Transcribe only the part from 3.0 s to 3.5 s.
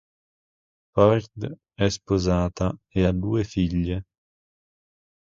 ha due